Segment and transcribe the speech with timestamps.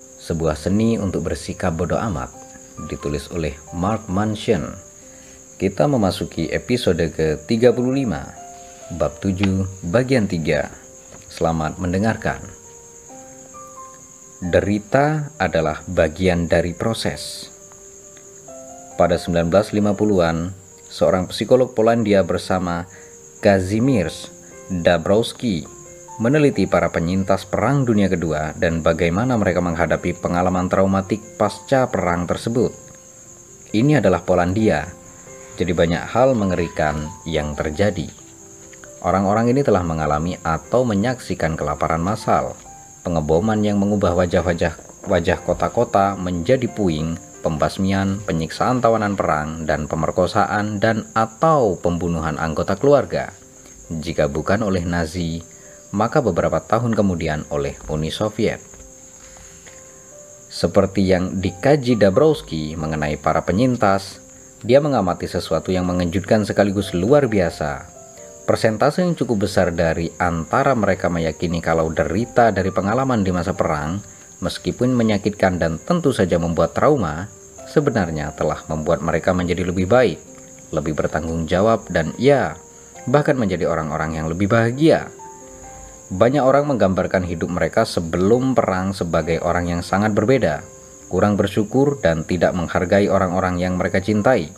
[0.00, 2.32] Sebuah seni untuk bersikap bodoh amat
[2.88, 4.76] ditulis oleh Mark Mansion.
[5.60, 8.12] Kita memasuki episode ke-35
[8.96, 10.68] bab 7 bagian 3.
[11.28, 12.40] Selamat mendengarkan.
[14.40, 17.52] Derita adalah bagian dari proses.
[18.96, 20.56] Pada 1950-an,
[20.88, 22.88] seorang psikolog Polandia bersama
[23.44, 24.32] Kazimierz
[24.68, 25.79] Dabrowski
[26.20, 32.76] meneliti para penyintas Perang Dunia Kedua dan bagaimana mereka menghadapi pengalaman traumatik pasca perang tersebut.
[33.72, 34.84] Ini adalah Polandia,
[35.56, 38.04] jadi banyak hal mengerikan yang terjadi.
[39.00, 42.52] Orang-orang ini telah mengalami atau menyaksikan kelaparan massal,
[43.00, 44.76] pengeboman yang mengubah wajah-wajah
[45.08, 53.32] wajah kota-kota menjadi puing, pembasmian, penyiksaan tawanan perang, dan pemerkosaan dan atau pembunuhan anggota keluarga.
[53.88, 55.40] Jika bukan oleh Nazi,
[55.90, 58.62] maka beberapa tahun kemudian oleh Uni Soviet.
[60.50, 64.18] Seperti yang dikaji Dabrowski mengenai para penyintas,
[64.66, 67.86] dia mengamati sesuatu yang mengejutkan sekaligus luar biasa.
[68.50, 74.02] Persentase yang cukup besar dari antara mereka meyakini kalau derita dari pengalaman di masa perang,
[74.42, 77.30] meskipun menyakitkan dan tentu saja membuat trauma,
[77.70, 80.18] sebenarnya telah membuat mereka menjadi lebih baik,
[80.74, 82.58] lebih bertanggung jawab, dan ya,
[83.06, 85.06] bahkan menjadi orang-orang yang lebih bahagia.
[86.10, 90.66] Banyak orang menggambarkan hidup mereka sebelum perang sebagai orang yang sangat berbeda,
[91.06, 94.50] kurang bersyukur dan tidak menghargai orang-orang yang mereka cintai,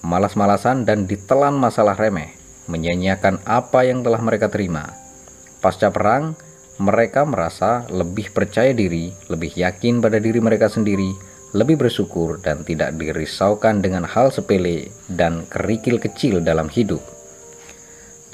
[0.00, 2.32] malas-malasan dan ditelan masalah remeh,
[2.72, 4.96] menyanyiakan apa yang telah mereka terima.
[5.60, 6.40] Pasca perang,
[6.80, 11.12] mereka merasa lebih percaya diri, lebih yakin pada diri mereka sendiri,
[11.52, 17.04] lebih bersyukur dan tidak dirisaukan dengan hal sepele dan kerikil kecil dalam hidup.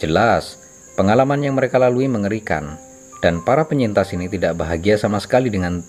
[0.00, 0.56] Jelas,
[1.00, 2.76] Pengalaman yang mereka lalui mengerikan,
[3.24, 5.80] dan para penyintas ini tidak bahagia sama sekali dengan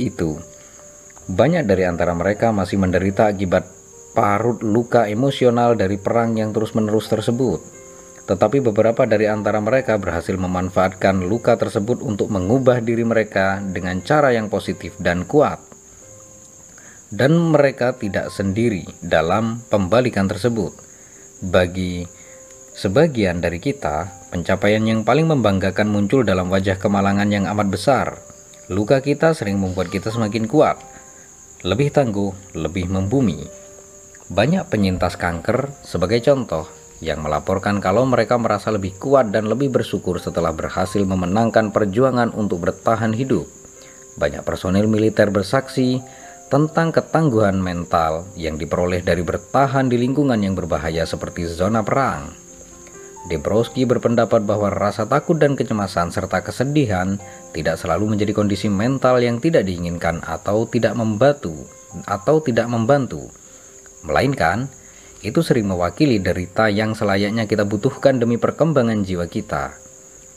[0.00, 0.40] itu.
[1.28, 3.68] Banyak dari antara mereka masih menderita akibat
[4.16, 7.60] parut luka emosional dari perang yang terus-menerus tersebut.
[8.24, 14.32] Tetapi beberapa dari antara mereka berhasil memanfaatkan luka tersebut untuk mengubah diri mereka dengan cara
[14.32, 15.60] yang positif dan kuat.
[17.12, 20.72] Dan mereka tidak sendiri dalam pembalikan tersebut.
[21.44, 22.24] Bagi
[22.74, 28.18] Sebagian dari kita, pencapaian yang paling membanggakan muncul dalam wajah kemalangan yang amat besar.
[28.66, 30.82] Luka kita sering membuat kita semakin kuat,
[31.62, 33.46] lebih tangguh, lebih membumi.
[34.34, 36.66] Banyak penyintas kanker, sebagai contoh,
[36.98, 42.66] yang melaporkan kalau mereka merasa lebih kuat dan lebih bersyukur setelah berhasil memenangkan perjuangan untuk
[42.66, 43.46] bertahan hidup.
[44.18, 46.02] Banyak personil militer bersaksi
[46.50, 52.43] tentang ketangguhan mental yang diperoleh dari bertahan di lingkungan yang berbahaya seperti zona perang.
[53.24, 57.16] Debrowski berpendapat bahwa rasa takut dan kecemasan serta kesedihan
[57.56, 61.64] tidak selalu menjadi kondisi mental yang tidak diinginkan atau tidak membantu
[62.04, 63.32] atau tidak membantu.
[64.04, 64.68] Melainkan,
[65.24, 69.72] itu sering mewakili derita yang selayaknya kita butuhkan demi perkembangan jiwa kita.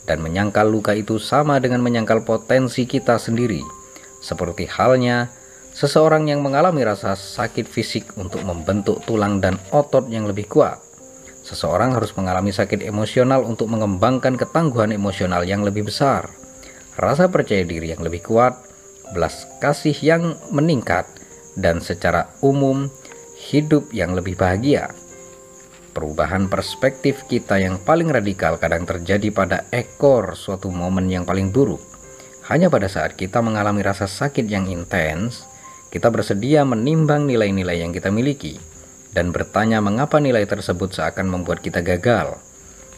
[0.08, 3.60] Dan menyangkal luka itu sama dengan menyangkal potensi kita sendiri.
[4.24, 5.28] Seperti halnya
[5.76, 10.87] seseorang yang mengalami rasa sakit fisik untuk membentuk tulang dan otot yang lebih kuat
[11.48, 16.28] Seseorang harus mengalami sakit emosional untuk mengembangkan ketangguhan emosional yang lebih besar,
[17.00, 18.52] rasa percaya diri yang lebih kuat,
[19.16, 21.08] belas kasih yang meningkat,
[21.56, 22.92] dan secara umum
[23.48, 24.92] hidup yang lebih bahagia.
[25.96, 31.80] Perubahan perspektif kita yang paling radikal kadang terjadi pada ekor suatu momen yang paling buruk.
[32.52, 35.48] Hanya pada saat kita mengalami rasa sakit yang intens,
[35.88, 38.60] kita bersedia menimbang nilai-nilai yang kita miliki
[39.18, 42.38] dan bertanya mengapa nilai tersebut seakan membuat kita gagal.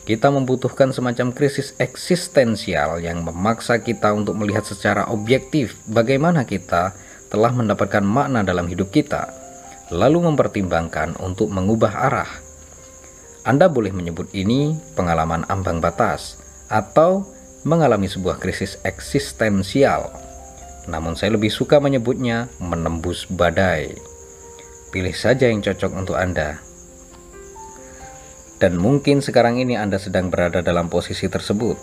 [0.04, 6.92] Kita membutuhkan semacam krisis eksistensial yang memaksa kita untuk melihat secara objektif bagaimana kita
[7.32, 9.32] telah mendapatkan makna dalam hidup kita,
[9.88, 12.28] lalu mempertimbangkan untuk mengubah arah.
[13.48, 16.36] Anda boleh menyebut ini pengalaman ambang batas
[16.68, 17.24] atau
[17.64, 20.12] mengalami sebuah krisis eksistensial.
[20.84, 24.09] Namun saya lebih suka menyebutnya menembus badai.
[24.90, 26.58] Pilih saja yang cocok untuk Anda.
[28.58, 31.78] Dan mungkin sekarang ini Anda sedang berada dalam posisi tersebut.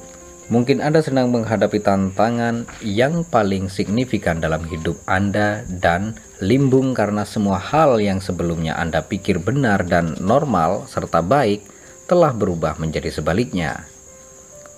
[0.52, 7.64] Mungkin Anda sedang menghadapi tantangan yang paling signifikan dalam hidup Anda dan limbung karena semua
[7.64, 11.64] hal yang sebelumnya Anda pikir benar dan normal serta baik
[12.12, 13.88] telah berubah menjadi sebaliknya.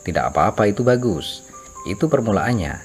[0.06, 1.42] Tidak apa-apa itu bagus,
[1.90, 2.78] itu permulaannya.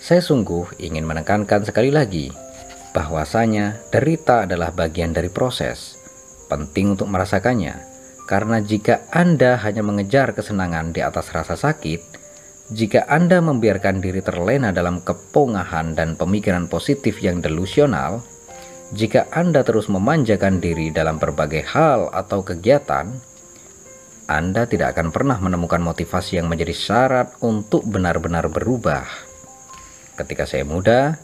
[0.00, 2.49] Saya sungguh ingin menekankan sekali lagi
[2.90, 5.98] bahwasanya derita adalah bagian dari proses.
[6.50, 7.78] Penting untuk merasakannya,
[8.26, 12.10] karena jika Anda hanya mengejar kesenangan di atas rasa sakit,
[12.70, 18.22] Jika Anda membiarkan diri terlena dalam kepongahan dan pemikiran positif yang delusional,
[18.94, 23.10] jika Anda terus memanjakan diri dalam berbagai hal atau kegiatan,
[24.30, 29.02] Anda tidak akan pernah menemukan motivasi yang menjadi syarat untuk benar-benar berubah.
[30.14, 31.18] Ketika saya muda,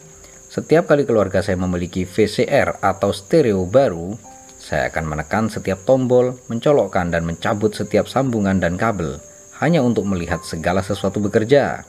[0.56, 4.16] setiap kali keluarga saya memiliki VCR atau stereo baru,
[4.56, 9.20] saya akan menekan setiap tombol, mencolokkan dan mencabut setiap sambungan dan kabel
[9.60, 11.84] hanya untuk melihat segala sesuatu bekerja.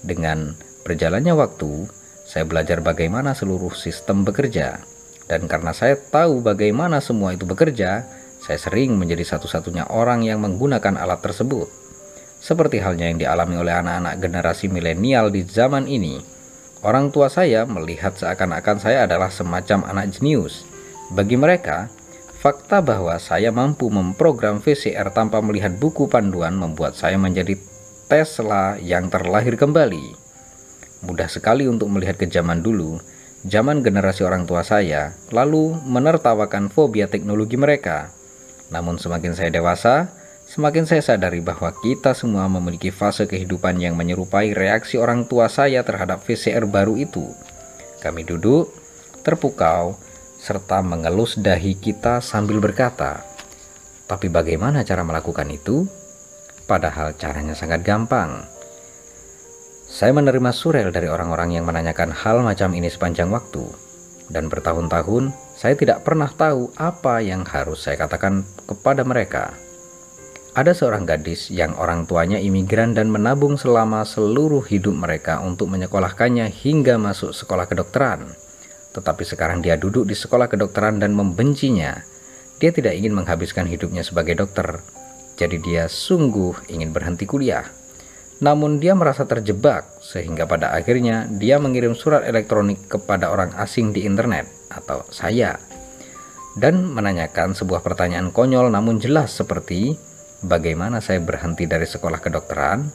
[0.00, 0.56] Dengan
[0.88, 1.92] berjalannya waktu,
[2.24, 4.80] saya belajar bagaimana seluruh sistem bekerja.
[5.28, 8.08] Dan karena saya tahu bagaimana semua itu bekerja,
[8.40, 11.68] saya sering menjadi satu-satunya orang yang menggunakan alat tersebut.
[12.40, 16.35] Seperti halnya yang dialami oleh anak-anak generasi milenial di zaman ini,
[16.86, 20.62] orang tua saya melihat seakan-akan saya adalah semacam anak jenius.
[21.10, 21.90] Bagi mereka,
[22.36, 27.58] Fakta bahwa saya mampu memprogram VCR tanpa melihat buku panduan membuat saya menjadi
[28.06, 30.14] Tesla yang terlahir kembali.
[31.02, 33.02] Mudah sekali untuk melihat ke zaman dulu,
[33.42, 38.14] zaman generasi orang tua saya, lalu menertawakan fobia teknologi mereka.
[38.70, 40.14] Namun semakin saya dewasa,
[40.46, 45.82] semakin saya sadari bahwa kita semua memiliki fase kehidupan yang menyerupai reaksi orang tua saya
[45.82, 47.26] terhadap VCR baru itu.
[48.00, 48.70] Kami duduk,
[49.26, 49.98] terpukau,
[50.38, 53.26] serta mengelus dahi kita sambil berkata,
[54.06, 55.90] "Tapi bagaimana cara melakukan itu?"
[56.66, 58.46] Padahal caranya sangat gampang.
[59.86, 63.66] Saya menerima surel dari orang-orang yang menanyakan hal macam ini sepanjang waktu,
[64.30, 69.65] dan bertahun-tahun saya tidak pernah tahu apa yang harus saya katakan kepada mereka.
[70.56, 76.48] Ada seorang gadis yang orang tuanya imigran dan menabung selama seluruh hidup mereka untuk menyekolahkannya
[76.48, 78.32] hingga masuk sekolah kedokteran.
[78.96, 82.00] Tetapi sekarang dia duduk di sekolah kedokteran dan membencinya.
[82.56, 84.80] Dia tidak ingin menghabiskan hidupnya sebagai dokter.
[85.36, 87.68] Jadi dia sungguh ingin berhenti kuliah.
[88.40, 94.08] Namun dia merasa terjebak sehingga pada akhirnya dia mengirim surat elektronik kepada orang asing di
[94.08, 95.60] internet atau saya
[96.56, 99.96] dan menanyakan sebuah pertanyaan konyol namun jelas seperti
[100.44, 102.88] bagaimana saya berhenti dari sekolah kedokteran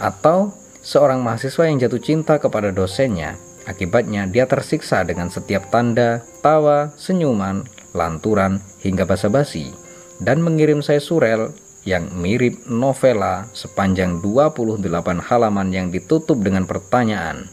[0.00, 0.50] atau
[0.82, 7.62] seorang mahasiswa yang jatuh cinta kepada dosennya Akibatnya dia tersiksa dengan setiap tanda, tawa, senyuman,
[7.94, 9.70] lanturan, hingga basa-basi
[10.18, 11.54] dan mengirim saya surel
[11.86, 14.82] yang mirip novela sepanjang 28
[15.22, 17.46] halaman yang ditutup dengan pertanyaan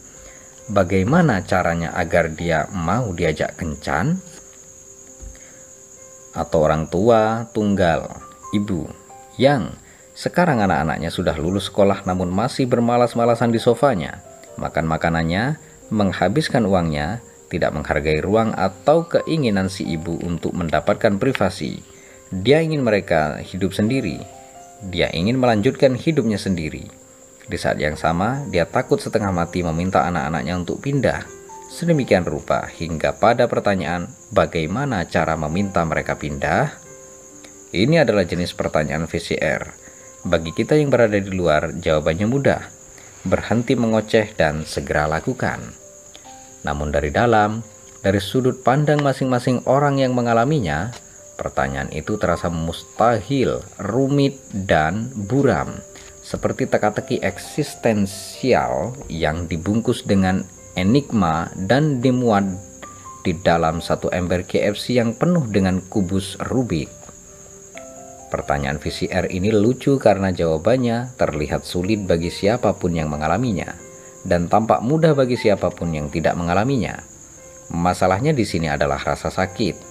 [0.70, 4.18] bagaimana caranya agar dia mau diajak kencan?
[6.34, 8.06] Atau orang tua tunggal
[8.54, 8.86] ibu
[9.40, 9.72] yang
[10.12, 14.20] sekarang anak-anaknya sudah lulus sekolah namun masih bermalas-malasan di sofanya
[14.60, 15.56] makan makanannya
[15.90, 17.18] menghabiskan uangnya,
[17.50, 21.82] tidak menghargai ruang atau keinginan si ibu untuk mendapatkan privasi.
[22.30, 24.22] Dia ingin mereka hidup sendiri.
[24.86, 26.86] Dia ingin melanjutkan hidupnya sendiri.
[27.50, 31.26] Di saat yang sama, dia takut setengah mati meminta anak-anaknya untuk pindah.
[31.66, 36.70] Sedemikian rupa hingga pada pertanyaan bagaimana cara meminta mereka pindah.
[37.70, 39.62] Ini adalah jenis pertanyaan VCR.
[40.26, 42.62] Bagi kita yang berada di luar, jawabannya mudah.
[43.22, 45.62] Berhenti mengoceh dan segera lakukan.
[46.66, 47.62] Namun dari dalam,
[48.02, 50.90] dari sudut pandang masing-masing orang yang mengalaminya,
[51.38, 55.78] pertanyaan itu terasa mustahil, rumit, dan buram.
[56.26, 60.42] Seperti teka-teki eksistensial yang dibungkus dengan
[60.74, 62.50] enigma dan dimuat
[63.22, 66.99] di dalam satu ember KFC yang penuh dengan kubus Rubik.
[68.30, 73.90] Pertanyaan VCR ini lucu karena jawabannya terlihat sulit bagi siapa pun yang mengalaminya
[74.24, 77.00] dan tampak mudah bagi siapa pun yang tidak mengalaminya.
[77.70, 79.88] Masalahnya di sini adalah rasa sakit.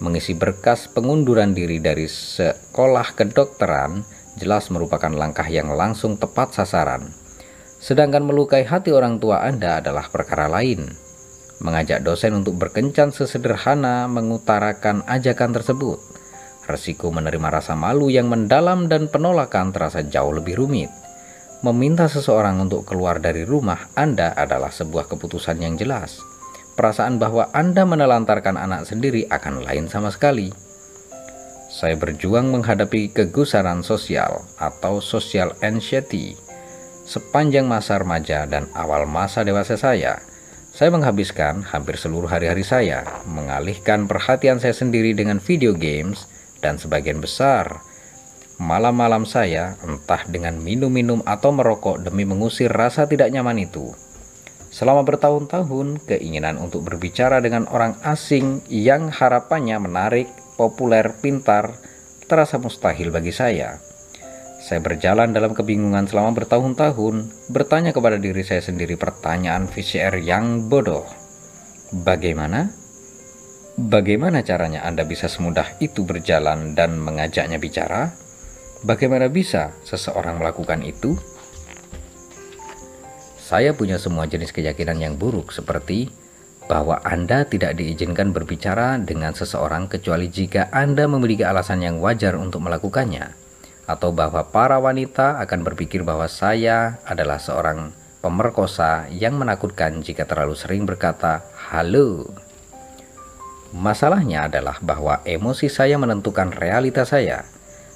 [0.00, 4.00] Mengisi berkas pengunduran diri dari sekolah kedokteran
[4.40, 7.12] jelas merupakan langkah yang langsung tepat sasaran.
[7.80, 10.88] Sedangkan melukai hati orang tua Anda adalah perkara lain.
[11.60, 16.00] Mengajak dosen untuk berkencan sesederhana mengutarakan ajakan tersebut.
[16.70, 20.90] Resiko menerima rasa malu yang mendalam dan penolakan terasa jauh lebih rumit.
[21.60, 26.22] Meminta seseorang untuk keluar dari rumah Anda adalah sebuah keputusan yang jelas.
[26.78, 30.48] Perasaan bahwa Anda menelantarkan anak sendiri akan lain sama sekali.
[31.68, 36.34] Saya berjuang menghadapi kegusaran sosial atau social anxiety
[37.10, 40.22] sepanjang masa remaja dan awal masa dewasa saya.
[40.70, 46.30] Saya menghabiskan hampir seluruh hari-hari saya mengalihkan perhatian saya sendiri dengan video games
[46.60, 47.80] dan sebagian besar
[48.60, 53.88] malam-malam saya entah dengan minum-minum atau merokok demi mengusir rasa tidak nyaman itu.
[54.70, 61.74] Selama bertahun-tahun, keinginan untuk berbicara dengan orang asing yang harapannya menarik, populer, pintar,
[62.28, 63.80] terasa mustahil bagi saya.
[64.60, 71.08] Saya berjalan dalam kebingungan selama bertahun-tahun, bertanya kepada diri saya sendiri pertanyaan VCR yang bodoh.
[71.90, 72.79] Bagaimana?
[73.80, 78.12] Bagaimana caranya Anda bisa semudah itu berjalan dan mengajaknya bicara?
[78.84, 81.16] Bagaimana bisa seseorang melakukan itu?
[83.40, 86.12] Saya punya semua jenis keyakinan yang buruk seperti
[86.68, 92.60] bahwa Anda tidak diizinkan berbicara dengan seseorang kecuali jika Anda memiliki alasan yang wajar untuk
[92.60, 93.32] melakukannya
[93.88, 100.52] atau bahwa para wanita akan berpikir bahwa saya adalah seorang pemerkosa yang menakutkan jika terlalu
[100.52, 101.40] sering berkata
[101.72, 102.28] "halo".
[103.70, 107.46] Masalahnya adalah bahwa emosi saya menentukan realitas saya.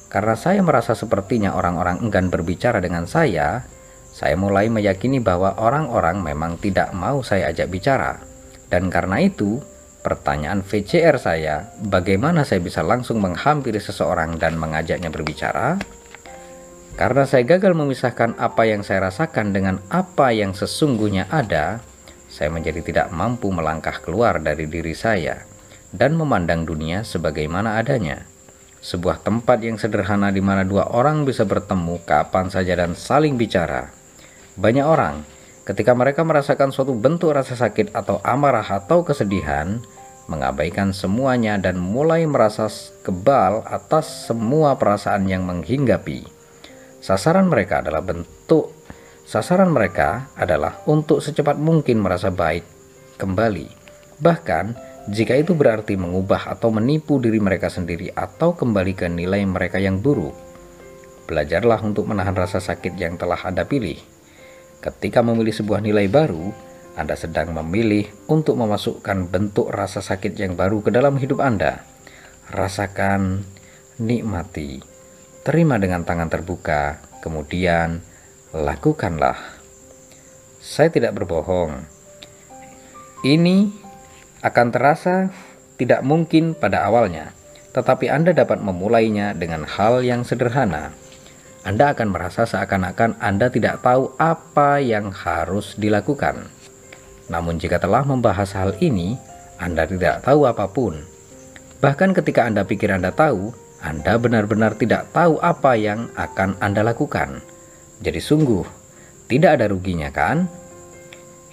[0.07, 3.67] Karena saya merasa sepertinya orang-orang enggan berbicara dengan saya,
[4.15, 8.23] saya mulai meyakini bahwa orang-orang memang tidak mau saya ajak bicara.
[8.71, 9.59] Dan karena itu,
[10.05, 15.81] Pertanyaan VCR saya, bagaimana saya bisa langsung menghampiri seseorang dan mengajaknya berbicara?
[17.01, 21.81] Karena saya gagal memisahkan apa yang saya rasakan dengan apa yang sesungguhnya ada,
[22.29, 25.54] saya menjadi tidak mampu melangkah keluar dari diri saya
[25.95, 28.27] dan memandang dunia sebagaimana adanya.
[28.83, 33.95] Sebuah tempat yang sederhana di mana dua orang bisa bertemu kapan saja dan saling bicara.
[34.59, 35.23] Banyak orang
[35.65, 39.81] Ketika mereka merasakan suatu bentuk rasa sakit atau amarah atau kesedihan,
[40.29, 42.69] mengabaikan semuanya dan mulai merasa
[43.01, 46.29] kebal atas semua perasaan yang menghinggapi.
[47.01, 48.77] Sasaran mereka adalah bentuk
[49.25, 52.69] sasaran mereka adalah untuk secepat mungkin merasa baik
[53.17, 53.69] kembali.
[54.21, 54.65] Bahkan
[55.11, 60.01] jika itu berarti mengubah atau menipu diri mereka sendiri atau kembali ke nilai mereka yang
[60.01, 60.33] buruk.
[61.29, 64.15] Belajarlah untuk menahan rasa sakit yang telah Anda pilih
[64.85, 66.53] Ketika memilih sebuah nilai baru,
[66.93, 71.81] Anda sedang memilih untuk memasukkan bentuk rasa sakit yang baru ke dalam hidup Anda.
[72.53, 73.49] Rasakan,
[73.97, 74.85] nikmati,
[75.41, 78.05] terima dengan tangan terbuka, kemudian
[78.53, 79.41] lakukanlah.
[80.61, 81.81] Saya tidak berbohong.
[83.25, 83.84] Ini
[84.45, 85.33] akan terasa
[85.81, 87.33] tidak mungkin pada awalnya,
[87.73, 90.93] tetapi Anda dapat memulainya dengan hal yang sederhana
[91.65, 96.45] anda akan merasa seakan-akan Anda tidak tahu apa yang harus dilakukan.
[97.33, 99.17] Namun jika telah membahas hal ini,
[99.57, 101.01] Anda tidak tahu apa pun.
[101.81, 107.41] Bahkan ketika Anda pikir Anda tahu, Anda benar-benar tidak tahu apa yang akan Anda lakukan.
[108.05, 108.69] Jadi sungguh,
[109.33, 110.45] tidak ada ruginya kan?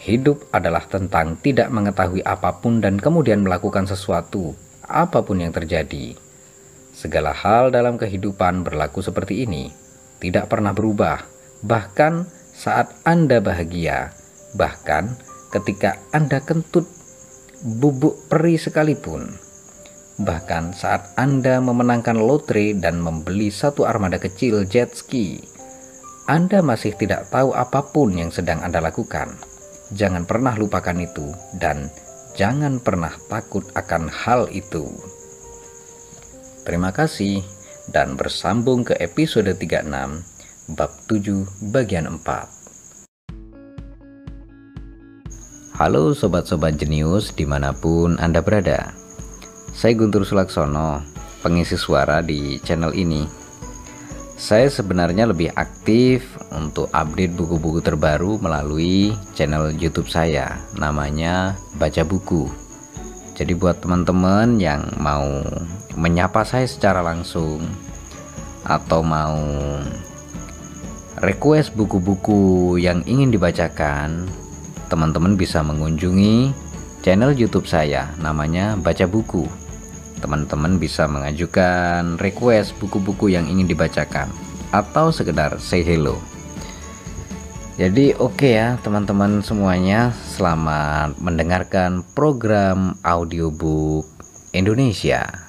[0.01, 6.17] Hidup adalah tentang tidak mengetahui apa pun dan kemudian melakukan sesuatu, apa pun yang terjadi.
[6.89, 9.69] Segala hal dalam kehidupan berlaku seperti ini
[10.17, 11.21] tidak pernah berubah,
[11.61, 14.09] bahkan saat Anda bahagia,
[14.57, 15.21] bahkan
[15.53, 16.89] ketika Anda kentut
[17.61, 19.37] bubuk peri sekalipun.
[20.17, 25.45] Bahkan saat Anda memenangkan lotre dan membeli satu armada kecil jet ski,
[26.25, 29.50] Anda masih tidak tahu apa pun yang sedang Anda lakukan.
[29.91, 31.91] Jangan pernah lupakan itu dan
[32.39, 34.87] jangan pernah takut akan hal itu.
[36.63, 37.43] Terima kasih
[37.91, 42.61] dan bersambung ke episode 36 bab 7 bagian 4
[45.75, 48.93] Halo sobat-sobat jenius di mana pun Anda berada.
[49.73, 51.01] Saya Guntur Sulaksono
[51.41, 53.40] pengisi suara di channel ini
[54.41, 60.57] Saya sebenarnya lebih aktif untuk update buku-buku terbaru melalui channel youtube saya.
[60.73, 62.49] Namanya Baca Buku.
[63.37, 65.45] Jadi buat teman-teman yang mau
[65.93, 67.69] menyapa saya secara langsung
[68.65, 69.37] atau mau
[71.21, 74.25] request buku-buku yang ingin dibacakan,
[74.89, 76.49] teman-teman bisa mengunjungi
[77.05, 78.09] channel YouTube saya.
[78.17, 79.60] Namanya Baca Buku.
[80.21, 84.29] Teman-teman bisa mengajukan request buku-buku yang ingin dibacakan
[84.69, 86.21] atau sekedar say hello.
[87.81, 94.05] Jadi oke okay ya teman-teman semuanya, selamat mendengarkan program audiobook
[94.53, 95.40] Indonesia.